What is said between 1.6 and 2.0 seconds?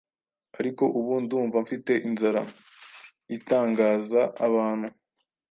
mfite